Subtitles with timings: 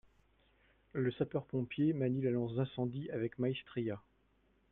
[0.93, 4.01] Le sapeur pompier manie la lance d'incendie avec maestria